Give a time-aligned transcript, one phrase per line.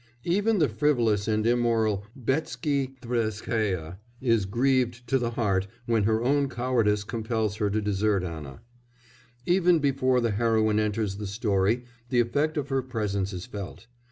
[0.25, 6.49] Even the frivolous and immoral Betsky Tverskáia is grieved to the heart when her own
[6.49, 8.61] cowardice compels her to desert Anna.
[9.45, 13.85] Even before the heroine enters the story the effect of her presence is felt.